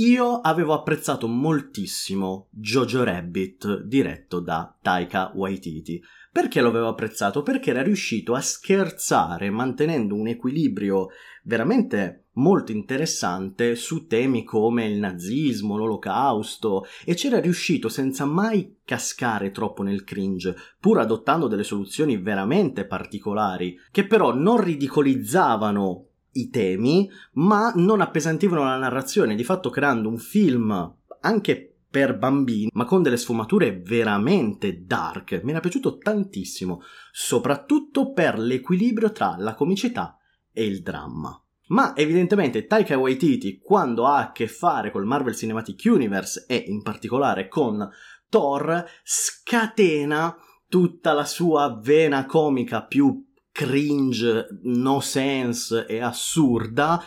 [0.00, 6.02] Io avevo apprezzato moltissimo Jojo Rabbit diretto da Taika Waititi.
[6.32, 7.42] Perché l'avevo apprezzato?
[7.42, 11.08] Perché era riuscito a scherzare mantenendo un equilibrio
[11.42, 19.50] veramente molto interessante su temi come il nazismo, l'olocausto e c'era riuscito senza mai cascare
[19.50, 27.10] troppo nel cringe, pur adottando delle soluzioni veramente particolari, che però non ridicolizzavano i temi,
[27.34, 33.02] ma non appesantivano la narrazione, di fatto creando un film anche per bambini, ma con
[33.02, 35.40] delle sfumature veramente dark.
[35.42, 40.16] Mi era piaciuto tantissimo, soprattutto per l'equilibrio tra la comicità
[40.52, 41.36] e il dramma.
[41.68, 46.82] Ma evidentemente Taika Waititi, quando ha a che fare col Marvel Cinematic Universe e in
[46.82, 47.88] particolare con
[48.28, 50.36] Thor, scatena
[50.68, 57.02] tutta la sua vena comica più cringe, no sense e assurda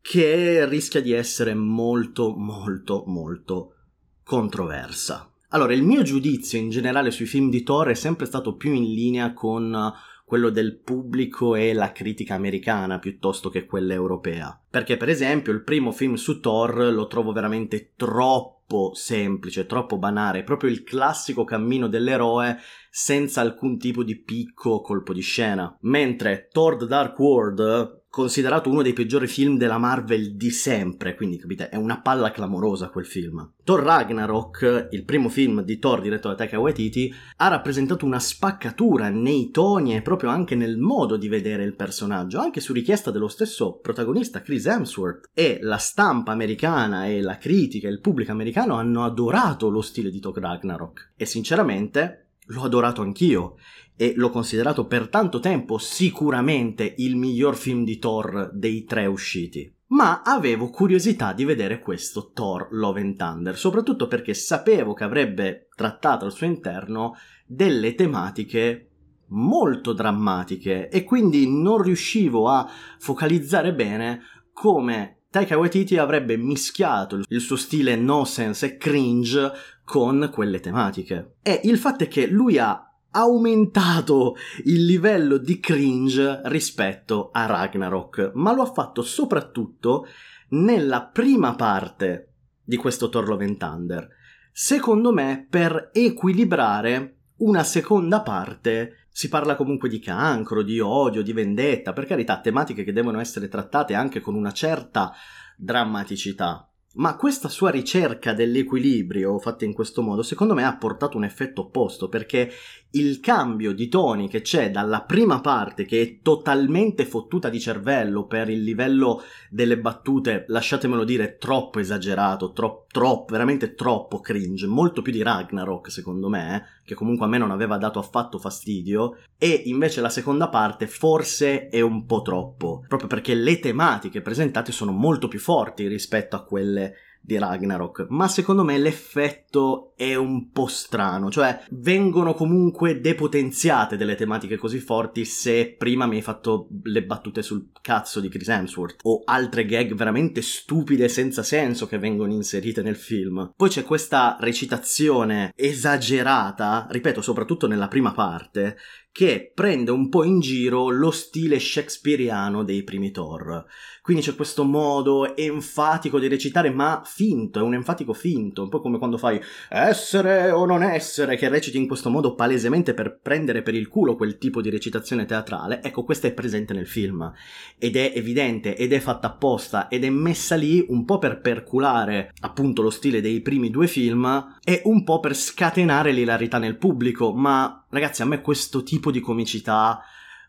[0.00, 3.74] che rischia di essere molto molto molto
[4.22, 5.30] controversa.
[5.50, 8.92] Allora, il mio giudizio in generale sui film di Thor è sempre stato più in
[8.92, 9.92] linea con
[10.24, 14.60] quello del pubblico e la critica americana piuttosto che quella europea.
[14.68, 18.55] Perché, per esempio, il primo film su Thor lo trovo veramente troppo
[18.92, 22.58] semplice, troppo banale, proprio il classico cammino dell'eroe
[22.90, 25.76] senza alcun tipo di picco o colpo di scena.
[25.82, 31.68] Mentre Thor Dark World considerato uno dei peggiori film della Marvel di sempre, quindi capite,
[31.68, 33.52] è una palla clamorosa quel film.
[33.62, 39.10] Thor Ragnarok, il primo film di Thor diretto da Taika Waititi, ha rappresentato una spaccatura
[39.10, 43.28] nei toni e proprio anche nel modo di vedere il personaggio, anche su richiesta dello
[43.28, 45.28] stesso protagonista Chris Hemsworth.
[45.34, 50.08] E la stampa americana e la critica e il pubblico americano hanno adorato lo stile
[50.08, 51.12] di Thor Ragnarok.
[51.16, 53.56] E sinceramente l'ho adorato anch'io
[53.96, 59.72] e l'ho considerato per tanto tempo sicuramente il miglior film di Thor dei tre usciti.
[59.88, 65.68] Ma avevo curiosità di vedere questo Thor Love and Thunder, soprattutto perché sapevo che avrebbe
[65.74, 67.14] trattato al suo interno
[67.46, 68.90] delle tematiche
[69.28, 72.68] molto drammatiche e quindi non riuscivo a
[72.98, 74.20] focalizzare bene
[74.52, 79.52] come Taika Waititi avrebbe mischiato il suo stile no sense e cringe
[79.84, 81.36] con quelle tematiche.
[81.42, 88.32] E il fatto è che lui ha aumentato il livello di cringe rispetto a Ragnarok,
[88.34, 90.06] ma lo ha fatto soprattutto
[90.50, 94.08] nella prima parte di questo Thor Thunder.
[94.52, 101.32] Secondo me per equilibrare una seconda parte si parla comunque di cancro, di odio, di
[101.32, 105.12] vendetta, per carità, tematiche che devono essere trattate anche con una certa
[105.56, 106.70] drammaticità.
[106.96, 111.62] Ma questa sua ricerca dell'equilibrio fatta in questo modo, secondo me ha portato un effetto
[111.62, 112.50] opposto, perché
[112.90, 118.26] il cambio di toni che c'è dalla prima parte, che è totalmente fottuta di cervello
[118.26, 125.02] per il livello delle battute, lasciatemelo dire, troppo esagerato, troppo, troppo, veramente troppo cringe, molto
[125.02, 129.18] più di Ragnarok secondo me, eh, che comunque a me non aveva dato affatto fastidio,
[129.36, 134.72] e invece la seconda parte forse è un po' troppo, proprio perché le tematiche presentate
[134.72, 136.94] sono molto più forti rispetto a quelle
[137.26, 144.14] di Ragnarok, ma secondo me l'effetto è un po' strano, cioè vengono comunque depotenziate delle
[144.14, 149.00] tematiche così forti se prima mi hai fatto le battute sul cazzo di Chris Hemsworth
[149.02, 153.52] o altre gag veramente stupide senza senso che vengono inserite nel film.
[153.56, 158.76] Poi c'è questa recitazione esagerata, ripeto, soprattutto nella prima parte,
[159.16, 163.64] che prende un po' in giro lo stile shakespeariano dei primi Thor.
[164.02, 168.82] Quindi c'è questo modo enfatico di recitare, ma finto, è un enfatico finto, un po'
[168.82, 169.40] come quando fai
[169.70, 174.16] essere o non essere, che reciti in questo modo palesemente per prendere per il culo
[174.16, 175.82] quel tipo di recitazione teatrale.
[175.82, 177.32] Ecco, questa è presente nel film
[177.78, 182.34] ed è evidente ed è fatta apposta ed è messa lì un po' per perculare
[182.42, 187.32] appunto lo stile dei primi due film e un po' per scatenare l'ilarità nel pubblico,
[187.32, 190.00] ma ragazzi, a me questo tipo di comicità,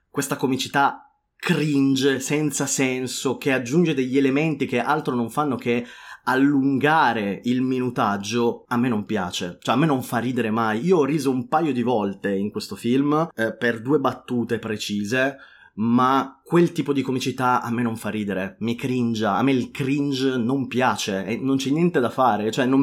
[0.09, 5.85] questa comicità cringe, senza senso, che aggiunge degli elementi che altro non fanno che
[6.23, 10.83] allungare il minutaggio a me non piace, cioè a me non fa ridere mai.
[10.85, 15.37] Io ho riso un paio di volte in questo film eh, per due battute precise,
[15.79, 19.69] ma quel tipo di comicità a me non fa ridere, mi cringia, a me il
[19.71, 22.81] cringe non piace e non c'è niente da fare, cioè non,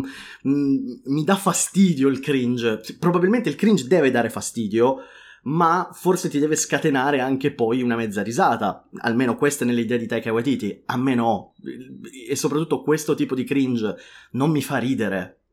[0.49, 0.77] mm,
[1.07, 4.99] mi dà fastidio il cringe, probabilmente il cringe deve dare fastidio,
[5.45, 10.07] ma forse ti deve scatenare anche poi una mezza risata, almeno questa è nell'idea di
[10.07, 11.55] Taika Waititi, a me no,
[12.29, 13.97] e soprattutto questo tipo di cringe
[14.33, 15.44] non mi fa ridere,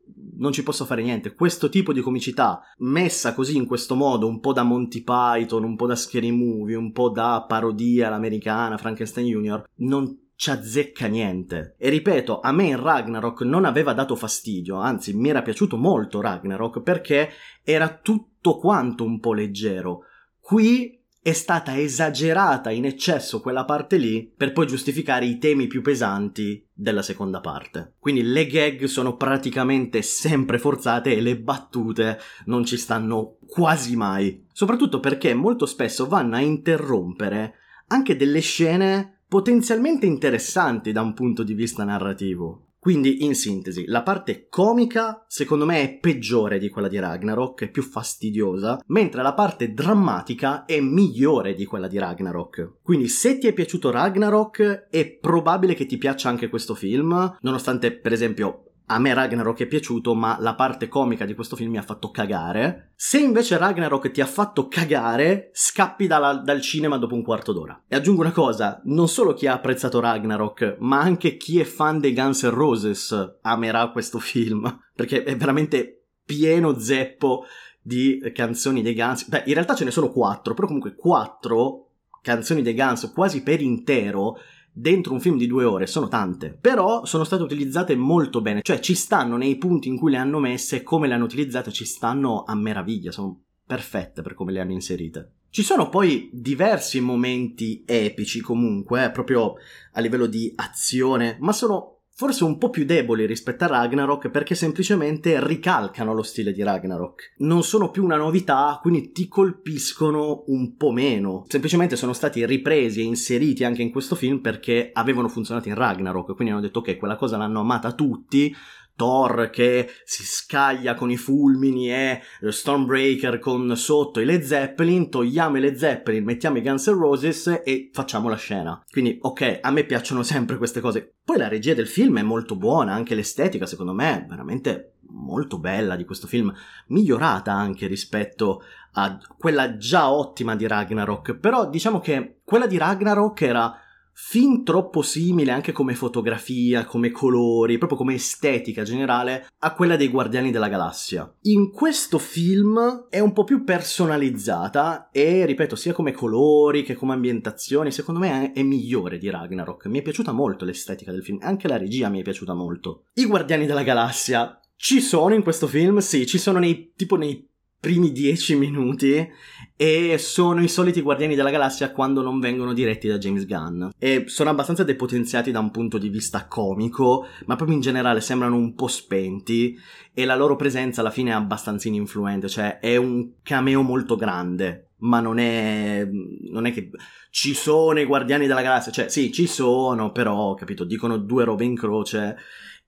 [0.42, 1.34] non ci posso fare niente.
[1.34, 5.76] Questo tipo di comicità, messa così in questo modo, un po' da Monty Python, un
[5.76, 11.76] po' da Scary Movie, un po' da parodia all'americana, Frankenstein Junior, non ci azzecca niente.
[11.78, 16.20] E ripeto, a me in Ragnarok non aveva dato fastidio, anzi mi era piaciuto molto
[16.20, 17.30] Ragnarok perché
[17.62, 20.00] era tutto quanto un po' leggero.
[20.40, 25.80] Qui è stata esagerata in eccesso quella parte lì per poi giustificare i temi più
[25.80, 27.94] pesanti della seconda parte.
[28.00, 34.44] Quindi le gag sono praticamente sempre forzate e le battute non ci stanno quasi mai.
[34.52, 37.54] Soprattutto perché molto spesso vanno a interrompere
[37.86, 42.71] anche delle scene potenzialmente interessanti da un punto di vista narrativo.
[42.82, 47.70] Quindi, in sintesi, la parte comica secondo me è peggiore di quella di Ragnarok, è
[47.70, 52.78] più fastidiosa, mentre la parte drammatica è migliore di quella di Ragnarok.
[52.82, 57.92] Quindi, se ti è piaciuto Ragnarok, è probabile che ti piaccia anche questo film, nonostante,
[57.92, 61.78] per esempio, a me Ragnarok è piaciuto, ma la parte comica di questo film mi
[61.78, 62.92] ha fatto cagare.
[62.94, 67.82] Se invece Ragnarok ti ha fatto cagare, scappi dalla, dal cinema dopo un quarto d'ora.
[67.88, 72.00] E aggiungo una cosa, non solo chi ha apprezzato Ragnarok, ma anche chi è fan
[72.00, 77.44] dei Guns N' Roses amerà questo film, perché è veramente pieno zeppo
[77.80, 79.28] di canzoni dei Guns.
[79.28, 81.86] Beh, in realtà ce ne sono quattro, però comunque quattro
[82.22, 84.38] canzoni dei Guns quasi per intero
[84.72, 88.80] dentro un film di due ore sono tante, però sono state utilizzate molto bene, cioè
[88.80, 92.44] ci stanno nei punti in cui le hanno messe come le hanno utilizzate ci stanno
[92.44, 95.32] a meraviglia, sono perfette per come le hanno inserite.
[95.50, 99.54] Ci sono poi diversi momenti epici comunque, eh, proprio
[99.92, 104.54] a livello di azione, ma sono forse un po' più deboli rispetto a Ragnarok perché
[104.54, 107.34] semplicemente ricalcano lo stile di Ragnarok.
[107.38, 111.44] Non sono più una novità, quindi ti colpiscono un po' meno.
[111.48, 116.34] Semplicemente sono stati ripresi e inseriti anche in questo film perché avevano funzionato in Ragnarok,
[116.34, 118.54] quindi hanno detto ok, quella cosa l'hanno amata tutti,
[119.02, 125.56] Thor che si scaglia con i fulmini e Stormbreaker con sotto i Led Zeppelin, togliamo
[125.56, 128.80] i Led Zeppelin, mettiamo i Guns N' Roses e facciamo la scena.
[128.88, 131.14] Quindi, ok, a me piacciono sempre queste cose.
[131.24, 135.58] Poi la regia del film è molto buona, anche l'estetica secondo me è veramente molto
[135.58, 136.54] bella di questo film,
[136.86, 138.62] migliorata anche rispetto
[138.92, 143.81] a quella già ottima di Ragnarok, però diciamo che quella di Ragnarok era
[144.14, 150.08] fin troppo simile anche come fotografia, come colori, proprio come estetica generale a quella dei
[150.08, 151.32] Guardiani della Galassia.
[151.42, 157.14] In questo film è un po' più personalizzata e, ripeto, sia come colori che come
[157.14, 159.86] ambientazioni, secondo me è migliore di Ragnarok.
[159.86, 163.04] Mi è piaciuta molto l'estetica del film, anche la regia mi è piaciuta molto.
[163.14, 165.98] I Guardiani della Galassia ci sono in questo film?
[165.98, 167.48] Sì, ci sono nei, tipo nei
[167.82, 169.28] primi dieci minuti
[169.74, 173.88] e sono i soliti Guardiani della Galassia quando non vengono diretti da James Gunn.
[173.98, 178.54] E sono abbastanza depotenziati da un punto di vista comico ma proprio in generale sembrano
[178.54, 179.76] un po' spenti
[180.14, 184.90] e la loro presenza alla fine è abbastanza ininfluente cioè è un cameo molto grande
[184.98, 186.08] ma non è
[186.52, 186.90] non è che
[187.30, 191.64] ci sono i Guardiani della Galassia cioè sì ci sono però capito dicono due robe
[191.64, 192.36] in croce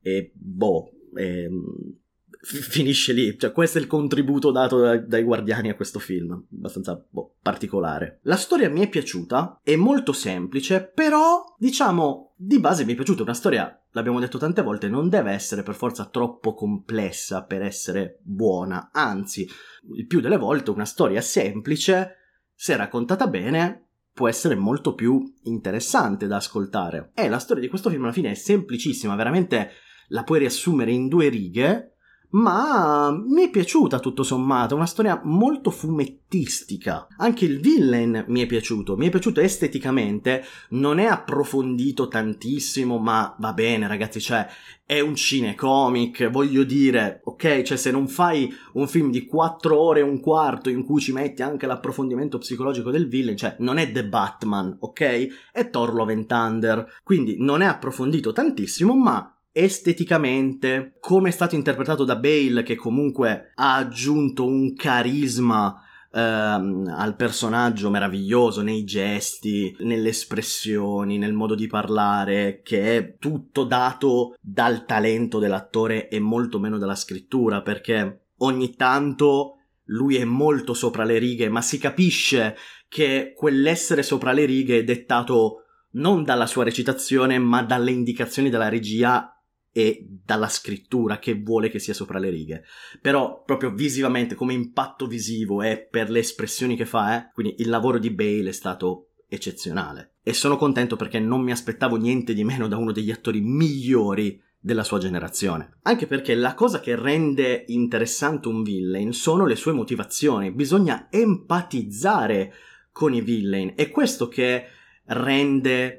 [0.00, 2.02] e boh ehm,
[2.44, 3.38] finisce lì.
[3.38, 8.20] Cioè, questo è il contributo dato dai, dai guardiani a questo film, abbastanza boh, particolare.
[8.22, 13.22] La storia mi è piaciuta, è molto semplice, però, diciamo, di base mi è piaciuta.
[13.22, 18.18] Una storia, l'abbiamo detto tante volte, non deve essere per forza troppo complessa per essere
[18.22, 19.48] buona, anzi,
[19.96, 22.16] il più delle volte una storia semplice,
[22.54, 23.80] se raccontata bene,
[24.12, 27.10] può essere molto più interessante da ascoltare.
[27.14, 29.70] E la storia di questo film alla fine è semplicissima, veramente
[30.08, 31.93] la puoi riassumere in due righe
[32.34, 37.06] ma mi è piaciuta tutto sommato, una storia molto fumettistica.
[37.18, 43.34] Anche il villain mi è piaciuto, mi è piaciuto esteticamente, non è approfondito tantissimo, ma
[43.38, 44.46] va bene ragazzi, cioè
[44.84, 50.00] è un cinecomic, voglio dire, ok, cioè se non fai un film di 4 ore
[50.00, 53.92] e un quarto in cui ci metti anche l'approfondimento psicologico del villain, cioè non è
[53.92, 55.50] The Batman, ok?
[55.52, 61.54] È Thor Love and Thunder, quindi non è approfondito tantissimo, ma esteticamente, come è stato
[61.54, 65.80] interpretato da Bale, che comunque ha aggiunto un carisma
[66.12, 73.62] ehm, al personaggio meraviglioso nei gesti, nelle espressioni, nel modo di parlare, che è tutto
[73.62, 79.58] dato dal talento dell'attore e molto meno dalla scrittura, perché ogni tanto
[79.88, 82.56] lui è molto sopra le righe, ma si capisce
[82.88, 85.58] che quell'essere sopra le righe è dettato
[85.92, 89.33] non dalla sua recitazione, ma dalle indicazioni della regia
[89.76, 92.62] e dalla scrittura che vuole che sia sopra le righe.
[93.00, 97.68] Però proprio visivamente, come impatto visivo e per le espressioni che fa, eh, quindi il
[97.68, 100.12] lavoro di Bale è stato eccezionale.
[100.22, 104.40] E sono contento perché non mi aspettavo niente di meno da uno degli attori migliori
[104.60, 105.78] della sua generazione.
[105.82, 110.52] Anche perché la cosa che rende interessante un villain sono le sue motivazioni.
[110.52, 112.52] Bisogna empatizzare
[112.92, 113.72] con i villain.
[113.74, 114.66] È questo che
[115.06, 115.98] rende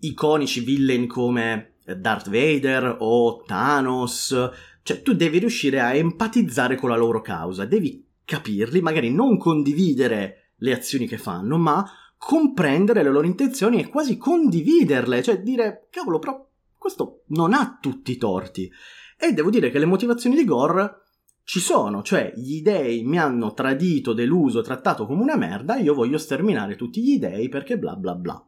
[0.00, 4.50] iconici villain come Darth Vader o Thanos.
[4.82, 10.52] Cioè, tu devi riuscire a empatizzare con la loro causa, devi capirli, magari non condividere
[10.56, 11.84] le azioni che fanno, ma
[12.16, 18.12] comprendere le loro intenzioni e quasi condividerle, cioè dire, cavolo, però questo non ha tutti
[18.12, 18.70] i torti.
[19.18, 21.02] E devo dire che le motivazioni di Gore
[21.44, 26.18] ci sono, cioè gli dei mi hanno tradito, deluso, trattato come una merda, io voglio
[26.18, 28.46] sterminare tutti gli dei perché bla bla bla.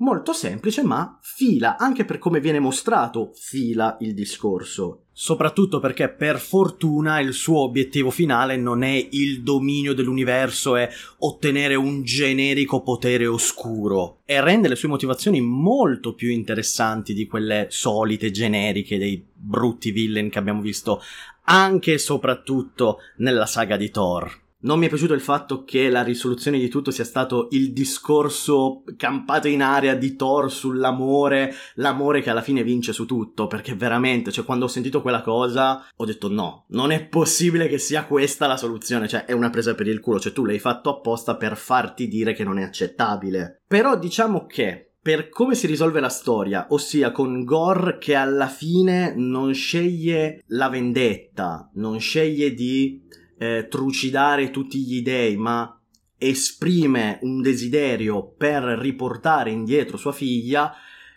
[0.00, 5.02] Molto semplice, ma fila, anche per come viene mostrato, fila il discorso.
[5.12, 10.88] Soprattutto perché per fortuna il suo obiettivo finale non è il dominio dell'universo e
[11.18, 14.20] ottenere un generico potere oscuro.
[14.24, 20.30] E rende le sue motivazioni molto più interessanti di quelle solite generiche dei brutti villain
[20.30, 21.02] che abbiamo visto
[21.44, 24.48] anche e soprattutto nella saga di Thor.
[24.62, 28.82] Non mi è piaciuto il fatto che la risoluzione di tutto sia stato il discorso
[28.96, 34.30] campato in aria di Thor sull'amore, l'amore che alla fine vince su tutto, perché veramente,
[34.30, 38.46] cioè quando ho sentito quella cosa ho detto no, non è possibile che sia questa
[38.46, 41.56] la soluzione, cioè è una presa per il culo, cioè tu l'hai fatto apposta per
[41.56, 43.62] farti dire che non è accettabile.
[43.66, 49.14] Però diciamo che per come si risolve la storia, ossia con Gore che alla fine
[49.16, 53.08] non sceglie la vendetta, non sceglie di
[53.40, 55.74] eh, trucidare tutti gli dei, ma
[56.18, 60.74] esprime un desiderio per riportare indietro sua figlia,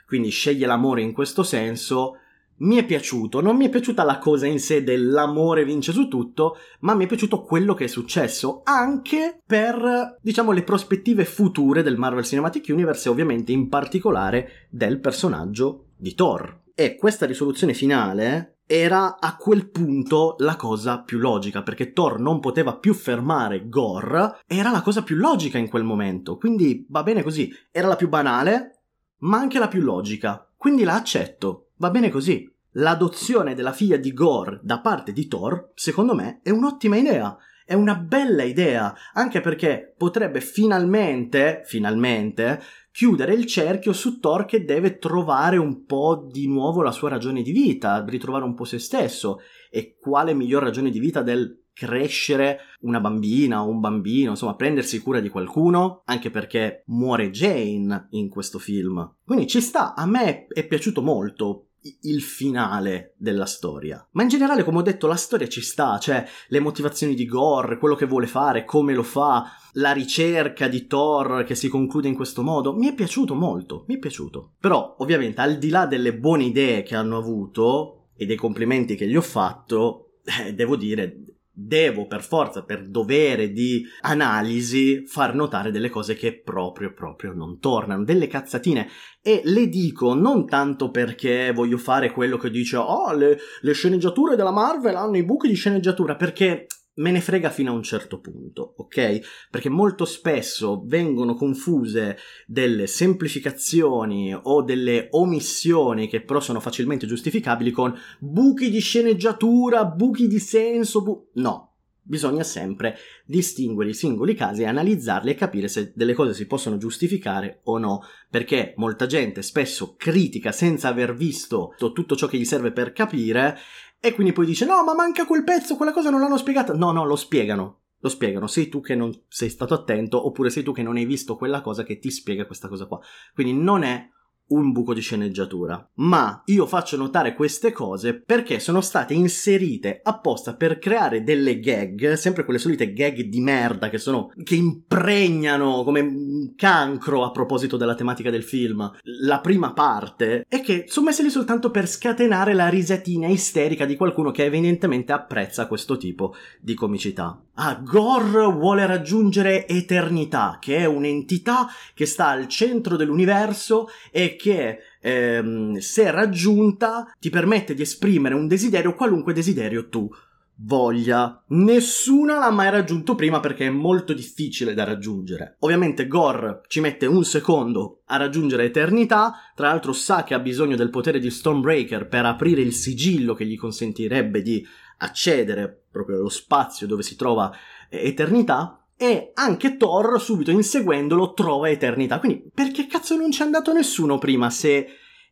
[0.07, 2.19] quindi sceglie l'amore in questo senso,
[2.59, 6.55] mi è piaciuto, non mi è piaciuta la cosa in sé dell'amore vince su tutto,
[6.79, 11.97] ma mi è piaciuto quello che è successo, anche per, diciamo, le prospettive future del
[11.97, 16.61] Marvel Cinematic Universe e ovviamente in particolare del personaggio di Thor.
[16.73, 22.39] E questa risoluzione finale era a quel punto la cosa più logica, perché Thor non
[22.39, 27.23] poteva più fermare Gore, era la cosa più logica in quel momento, quindi va bene
[27.23, 28.81] così, era la più banale,
[29.19, 32.49] ma anche la più logica, quindi la accetto, va bene così.
[32.77, 37.37] L'adozione della figlia di Gore da parte di Thor, secondo me, è un'ottima idea.
[37.65, 44.65] È una bella idea, anche perché potrebbe finalmente, finalmente, chiudere il cerchio su Thor che
[44.65, 48.79] deve trovare un po' di nuovo la sua ragione di vita, ritrovare un po' se
[48.79, 49.39] stesso.
[49.71, 54.99] E quale miglior ragione di vita del crescere una bambina o un bambino, insomma, prendersi
[54.99, 59.15] cura di qualcuno, anche perché muore Jane in questo film.
[59.25, 61.69] Quindi ci sta, a me è piaciuto molto
[62.01, 64.05] il finale della storia.
[64.11, 67.77] Ma in generale, come ho detto, la storia ci sta, cioè le motivazioni di Gore,
[67.77, 72.15] quello che vuole fare, come lo fa, la ricerca di Thor che si conclude in
[72.15, 74.53] questo modo, mi è piaciuto molto, mi è piaciuto.
[74.59, 79.07] Però, ovviamente, al di là delle buone idee che hanno avuto e dei complimenti che
[79.07, 81.17] gli ho fatto, eh, devo dire,
[81.55, 87.59] devo per forza, per dovere di analisi, far notare delle cose che proprio, proprio non
[87.59, 88.87] tornano, delle cazzatine.
[89.21, 94.35] E le dico non tanto perché voglio fare quello che dice, oh, le, le sceneggiature
[94.35, 98.19] della Marvel hanno i buchi di sceneggiatura, perché me ne frega fino a un certo
[98.19, 99.47] punto, ok?
[99.49, 107.71] Perché molto spesso vengono confuse delle semplificazioni o delle omissioni che però sono facilmente giustificabili
[107.71, 111.69] con buchi di sceneggiatura, buchi di senso, bu- no.
[112.05, 117.61] Bisogna sempre distinguere i singoli casi, analizzarli e capire se delle cose si possono giustificare
[117.63, 122.73] o no, perché molta gente spesso critica senza aver visto tutto ciò che gli serve
[122.73, 123.57] per capire
[124.05, 126.73] e quindi poi dice: No, ma manca quel pezzo, quella cosa non l'hanno spiegata.
[126.73, 127.83] No, no, lo spiegano.
[127.99, 128.47] Lo spiegano.
[128.47, 131.61] Sei tu che non sei stato attento, oppure sei tu che non hai visto quella
[131.61, 132.99] cosa che ti spiega questa cosa qua.
[133.33, 134.05] Quindi non è
[134.47, 135.89] un buco di sceneggiatura.
[135.95, 142.13] Ma io faccio notare queste cose perché sono state inserite apposta per creare delle gag,
[142.13, 147.95] sempre quelle solite gag di merda che sono che impregnano come cancro a proposito della
[147.95, 148.91] tematica del film.
[149.21, 153.95] La prima parte è che sono messe lì soltanto per scatenare la risatina isterica di
[153.95, 157.41] qualcuno che evidentemente apprezza questo tipo di comicità.
[157.55, 164.79] Ah, Gore vuole raggiungere eternità, che è un'entità che sta al centro dell'universo e che
[164.99, 170.09] ehm, se raggiunta ti permette di esprimere un desiderio, qualunque desiderio tu
[170.55, 171.43] voglia.
[171.49, 175.57] Nessuna l'ha mai raggiunto prima perché è molto difficile da raggiungere.
[175.59, 180.75] Ovviamente Gore ci mette un secondo a raggiungere eternità, tra l'altro sa che ha bisogno
[180.75, 184.65] del potere di Stormbreaker per aprire il sigillo che gli consentirebbe di
[184.97, 187.55] accedere proprio allo spazio dove si trova
[187.89, 192.19] eh, eternità e anche Thor subito inseguendolo trova eternità.
[192.19, 194.87] Quindi perché cazzo non c'è andato nessuno prima se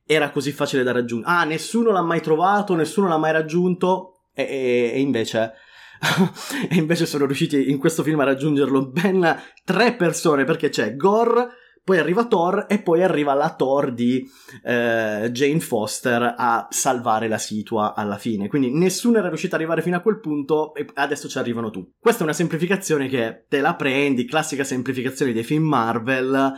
[0.06, 1.32] era così facile da raggiungere?
[1.32, 5.54] Ah, nessuno l'ha mai trovato, nessuno l'ha mai raggiunto e, e, e invece
[6.70, 11.50] e invece sono riusciti in questo film a raggiungerlo ben tre persone perché c'è Gore
[11.84, 14.30] poi arriva Thor e poi arriva la Thor di
[14.64, 18.48] eh, Jane Foster a salvare la situa alla fine.
[18.48, 21.92] Quindi nessuno era riuscito ad arrivare fino a quel punto e adesso ci arrivano tu.
[22.00, 26.54] Questa è una semplificazione che te la prendi, classica semplificazione dei film Marvel,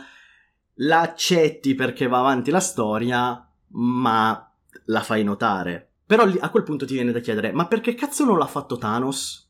[0.78, 4.52] la accetti perché va avanti la storia, ma
[4.86, 5.88] la fai notare.
[6.06, 9.43] Però a quel punto ti viene da chiedere, ma perché cazzo non l'ha fatto Thanos?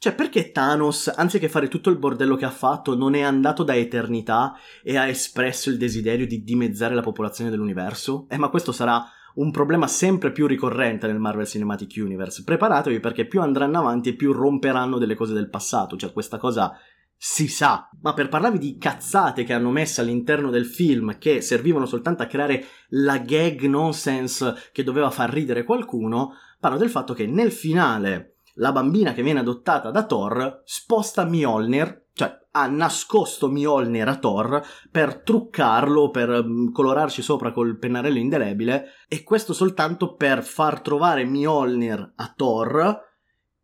[0.00, 3.74] Cioè, perché Thanos, anziché fare tutto il bordello che ha fatto, non è andato da
[3.74, 8.26] eternità e ha espresso il desiderio di dimezzare la popolazione dell'universo?
[8.30, 12.44] Eh, ma questo sarà un problema sempre più ricorrente nel Marvel Cinematic Universe.
[12.44, 15.96] Preparatevi perché più andranno avanti e più romperanno delle cose del passato.
[15.96, 16.78] Cioè, questa cosa
[17.16, 17.90] si sa.
[18.00, 22.26] Ma per parlarvi di cazzate che hanno messo all'interno del film che servivano soltanto a
[22.26, 28.37] creare la gag nonsense che doveva far ridere qualcuno, parlo del fatto che nel finale
[28.58, 34.62] la bambina che viene adottata da Thor sposta Mjolnir, cioè ha nascosto Mjolnir a Thor
[34.90, 41.24] per truccarlo, per mm, colorarci sopra col pennarello indelebile, e questo soltanto per far trovare
[41.24, 43.06] Mjolnir a Thor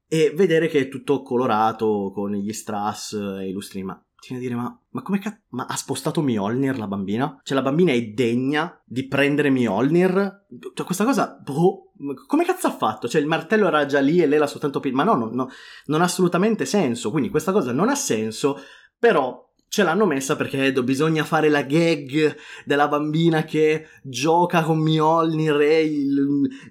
[0.06, 3.82] e vedere che è tutto colorato con gli strass e i lustri.
[3.82, 5.40] Ma ti viene a dire, ma, ma come cazzo?
[5.50, 7.40] Ma ha spostato Mjolnir la bambina?
[7.42, 10.46] Cioè la bambina è degna di prendere Mjolnir?
[10.74, 11.92] Cioè questa cosa, boh,
[12.26, 13.08] come cazzo ha fatto?
[13.08, 14.80] Cioè il martello era già lì e lei l'ha soltanto...
[14.92, 15.48] Ma no, no, no,
[15.86, 17.10] non ha assolutamente senso.
[17.10, 18.58] Quindi questa cosa non ha senso,
[18.98, 25.60] però ce l'hanno messa perché bisogna fare la gag della bambina che gioca con Mjolnir
[25.60, 25.86] e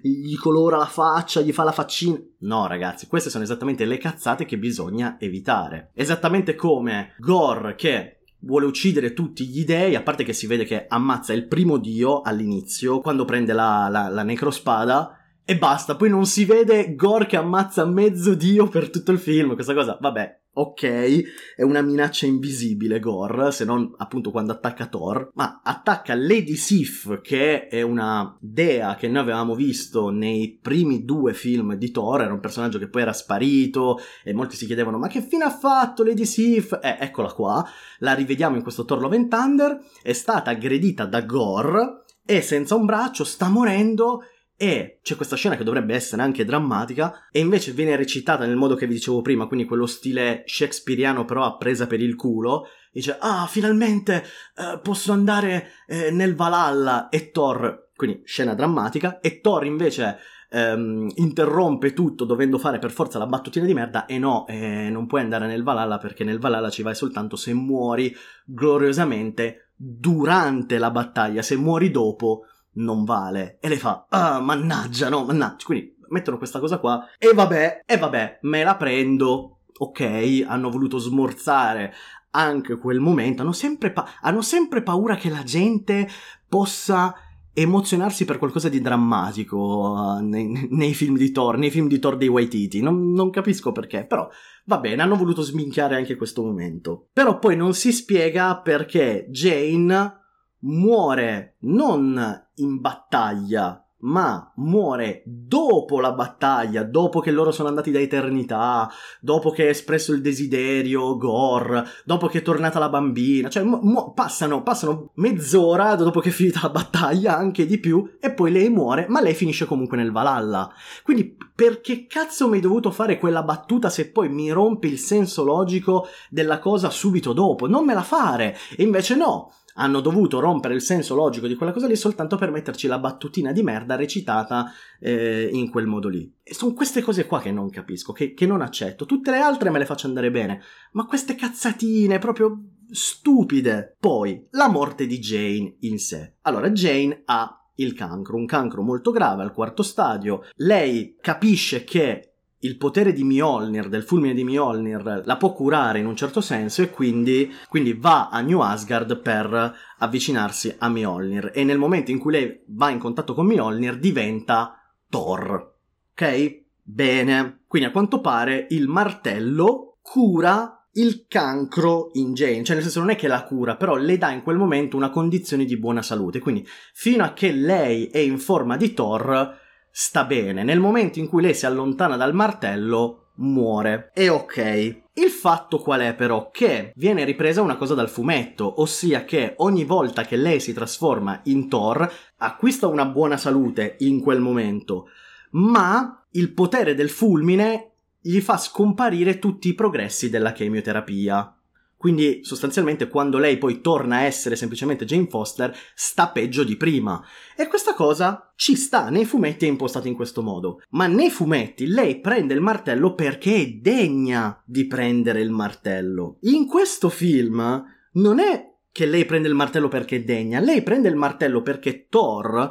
[0.00, 2.18] gli colora la faccia, gli fa la faccina.
[2.40, 5.90] No, ragazzi, queste sono esattamente le cazzate che bisogna evitare.
[5.94, 10.86] Esattamente come Gore che vuole uccidere tutti gli dei, a parte che si vede che
[10.88, 16.24] ammazza il primo dio all'inizio, quando prende la, la, la necrospada, e basta, poi non
[16.24, 21.54] si vede Gore che ammazza mezzo dio per tutto il film, questa cosa, vabbè, ok,
[21.56, 27.20] è una minaccia invisibile Gore, se non appunto quando attacca Thor, ma attacca Lady Sif,
[27.20, 32.32] che è una dea che noi avevamo visto nei primi due film di Thor, era
[32.32, 36.04] un personaggio che poi era sparito e molti si chiedevano ma che fine ha fatto
[36.04, 36.78] Lady Sif?
[36.80, 37.66] Eh, eccola qua,
[37.98, 42.74] la rivediamo in questo Thor Love and Thunder, è stata aggredita da Gore e senza
[42.74, 44.22] un braccio sta morendo
[44.56, 48.76] e c'è questa scena che dovrebbe essere anche drammatica e invece viene recitata nel modo
[48.76, 53.16] che vi dicevo prima, quindi quello stile shakespeariano però a presa per il culo, dice
[53.18, 54.24] ah finalmente
[54.56, 57.08] eh, posso andare eh, nel Valhalla.
[57.08, 60.18] E Thor, quindi scena drammatica, e Thor invece
[60.50, 65.06] ehm, interrompe tutto dovendo fare per forza la battutina di merda e no, eh, non
[65.06, 68.14] puoi andare nel Valhalla perché nel Valhalla ci vai soltanto se muori
[68.44, 73.58] gloriosamente durante la battaglia, se muori dopo non vale.
[73.60, 75.64] E lei fa, ah, mannaggia, no, mannaggia.
[75.66, 77.08] Quindi mettono questa cosa qua.
[77.18, 79.58] E vabbè, e vabbè, me la prendo.
[79.76, 81.92] Ok, hanno voluto smorzare
[82.30, 83.42] anche quel momento.
[83.42, 86.08] Hanno sempre, pa- hanno sempre paura che la gente
[86.48, 87.14] possa
[87.56, 92.16] emozionarsi per qualcosa di drammatico uh, nei, nei, film di Thor, nei film di Thor
[92.16, 92.80] dei Waititi.
[92.80, 94.28] Non, non capisco perché, però
[94.66, 97.08] va bene, hanno voluto sminchiare anche questo momento.
[97.12, 100.23] Però poi non si spiega perché Jane
[100.64, 108.00] muore non in battaglia, ma muore dopo la battaglia, dopo che loro sono andati da
[108.00, 113.62] eternità, dopo che ha espresso il desiderio Gore, dopo che è tornata la bambina, cioè
[113.62, 118.52] mu- passano, passano mezz'ora dopo che è finita la battaglia, anche di più, e poi
[118.52, 120.70] lei muore, ma lei finisce comunque nel Valhalla.
[121.02, 125.44] Quindi perché cazzo mi hai dovuto fare quella battuta se poi mi rompi il senso
[125.44, 127.66] logico della cosa subito dopo?
[127.66, 128.56] Non me la fare!
[128.76, 129.50] E invece no!
[129.74, 133.52] Hanno dovuto rompere il senso logico di quella cosa lì soltanto per metterci la battutina
[133.52, 136.32] di merda recitata eh, in quel modo lì.
[136.42, 139.06] E sono queste cose qua che non capisco, che, che non accetto.
[139.06, 140.60] Tutte le altre me le faccio andare bene,
[140.92, 142.58] ma queste cazzatine proprio
[142.90, 143.96] stupide.
[143.98, 146.36] Poi, la morte di Jane in sé.
[146.42, 150.42] Allora, Jane ha il cancro, un cancro molto grave al quarto stadio.
[150.56, 152.33] Lei capisce che
[152.64, 156.82] il potere di Mjolnir, del fulmine di Mjolnir, la può curare in un certo senso
[156.82, 162.18] e quindi, quindi, va a New Asgard per avvicinarsi a Mjolnir e nel momento in
[162.18, 165.74] cui lei va in contatto con Mjolnir diventa Thor.
[166.12, 166.62] Ok?
[166.82, 167.60] Bene.
[167.66, 173.10] Quindi a quanto pare il martello cura il cancro in Jane, cioè nel senso non
[173.10, 176.38] è che la cura, però le dà in quel momento una condizione di buona salute,
[176.38, 179.62] quindi fino a che lei è in forma di Thor
[179.96, 180.64] sta bene.
[180.64, 184.10] Nel momento in cui lei si allontana dal martello, muore.
[184.12, 185.02] E ok.
[185.12, 186.50] Il fatto qual è però?
[186.50, 191.40] Che viene ripresa una cosa dal fumetto, ossia che ogni volta che lei si trasforma
[191.44, 195.10] in Thor, acquista una buona salute in quel momento,
[195.52, 201.56] ma il potere del fulmine gli fa scomparire tutti i progressi della chemioterapia.
[202.04, 207.24] Quindi sostanzialmente quando lei poi torna a essere semplicemente Jane Foster sta peggio di prima.
[207.56, 210.82] E questa cosa ci sta, nei fumetti è impostata in questo modo.
[210.90, 216.36] Ma nei fumetti lei prende il martello perché è degna di prendere il martello.
[216.42, 221.08] In questo film non è che lei prende il martello perché è degna, lei prende
[221.08, 222.70] il martello perché Thor,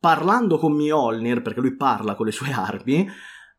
[0.00, 3.08] parlando con Mjolnir, perché lui parla con le sue armi,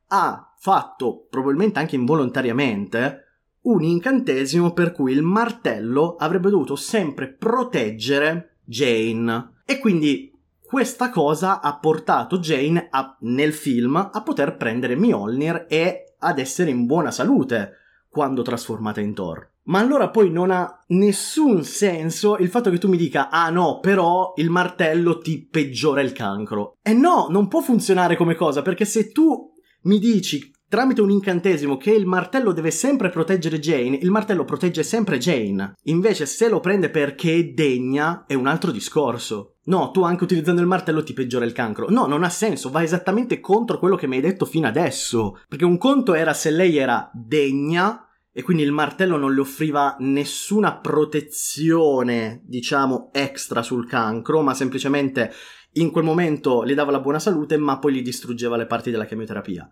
[0.08, 3.31] ha fatto, probabilmente anche involontariamente,
[3.64, 9.62] un incantesimo per cui il martello avrebbe dovuto sempre proteggere Jane.
[9.66, 16.16] E quindi questa cosa ha portato Jane a, nel film a poter prendere Mjolnir e
[16.18, 17.74] ad essere in buona salute
[18.10, 19.50] quando trasformata in Thor.
[19.64, 23.80] Ma allora poi non ha nessun senso il fatto che tu mi dica ah no,
[23.80, 26.78] però il martello ti peggiora il cancro.
[26.82, 31.76] E no, non può funzionare come cosa, perché se tu mi dici tramite un incantesimo
[31.76, 35.76] che il martello deve sempre proteggere Jane, il martello protegge sempre Jane.
[35.84, 39.58] Invece se lo prende perché è degna è un altro discorso.
[39.66, 41.88] No, tu anche utilizzando il martello ti peggiora il cancro.
[41.90, 45.42] No, non ha senso, va esattamente contro quello che mi hai detto fino adesso.
[45.50, 49.98] Perché un conto era se lei era degna e quindi il martello non le offriva
[50.00, 55.34] nessuna protezione, diciamo, extra sul cancro, ma semplicemente
[55.74, 59.06] in quel momento le dava la buona salute, ma poi gli distruggeva le parti della
[59.06, 59.70] chemioterapia.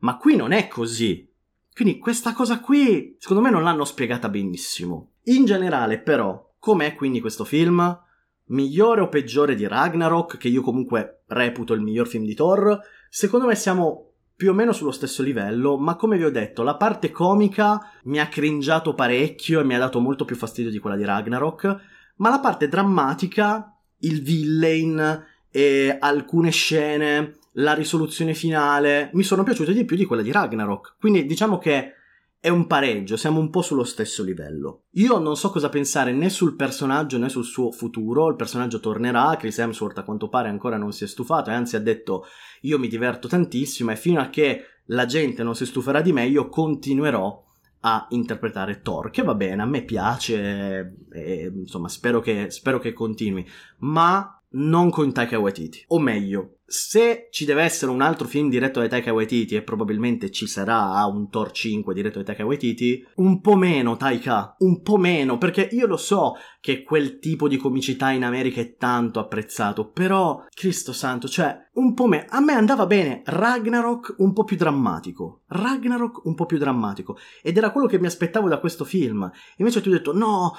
[0.00, 1.28] Ma qui non è così.
[1.72, 5.12] Quindi questa cosa qui, secondo me, non l'hanno spiegata benissimo.
[5.24, 7.98] In generale, però, com'è quindi questo film?
[8.46, 12.80] Migliore o peggiore di Ragnarok, che io comunque reputo il miglior film di Thor?
[13.08, 16.76] Secondo me siamo più o meno sullo stesso livello, ma come vi ho detto, la
[16.76, 20.96] parte comica mi ha cringiato parecchio e mi ha dato molto più fastidio di quella
[20.96, 21.76] di Ragnarok,
[22.16, 29.72] ma la parte drammatica, il villain e alcune scene la risoluzione finale mi sono piaciute
[29.72, 30.96] di più di quella di Ragnarok.
[30.98, 31.94] Quindi diciamo che
[32.38, 34.84] è un pareggio, siamo un po' sullo stesso livello.
[34.92, 39.36] Io non so cosa pensare né sul personaggio né sul suo futuro, il personaggio tornerà,
[39.36, 42.24] Chris Hemsworth a quanto pare ancora non si è stufato e anzi ha detto
[42.62, 46.26] io mi diverto tantissimo e fino a che la gente non si stuferà di me
[46.26, 47.44] io continuerò
[47.80, 52.92] a interpretare Thor, che va bene, a me piace e insomma spero che, spero che
[52.92, 53.46] continui,
[53.80, 58.78] ma non con Taika Waititi, o meglio, se ci deve essere un altro film diretto
[58.78, 63.40] da Taika Waititi, e probabilmente ci sarà un Thor 5 diretto da Taika Waititi, un
[63.40, 68.12] po' meno Taika, un po' meno, perché io lo so che quel tipo di comicità
[68.12, 72.86] in America è tanto apprezzato, però, Cristo santo, cioè, un po' meno, a me andava
[72.86, 77.98] bene Ragnarok un po' più drammatico, Ragnarok un po' più drammatico, ed era quello che
[77.98, 80.56] mi aspettavo da questo film, invece tu hai detto, no,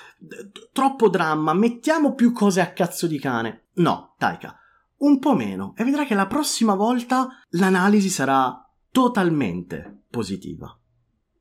[0.74, 3.68] troppo dramma, mettiamo più cose a cazzo di cane.
[3.76, 4.61] No, Taika,
[5.02, 8.54] un po' meno e vedrai che la prossima volta l'analisi sarà
[8.90, 10.76] totalmente positiva.